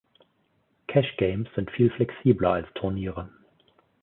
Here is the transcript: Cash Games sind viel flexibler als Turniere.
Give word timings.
Cash 0.87 1.15
Games 1.19 1.47
sind 1.55 1.69
viel 1.69 1.91
flexibler 1.91 2.53
als 2.53 2.67
Turniere. 2.73 3.29